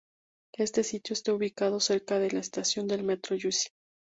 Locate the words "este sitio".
0.55-1.13